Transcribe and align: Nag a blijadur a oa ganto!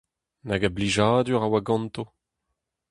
Nag 0.47 0.63
a 0.67 0.69
blijadur 0.75 1.41
a 1.45 1.47
oa 1.49 1.61
ganto! 1.67 2.03